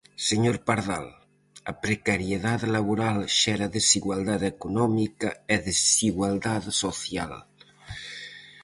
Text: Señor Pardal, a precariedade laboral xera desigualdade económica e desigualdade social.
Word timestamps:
Señor 0.29 0.57
Pardal, 0.67 1.07
a 1.71 1.73
precariedade 1.85 2.67
laboral 2.75 3.17
xera 3.39 3.73
desigualdade 3.77 4.47
económica 4.55 5.29
e 5.53 5.55
desigualdade 5.69 6.71
social. 6.83 7.33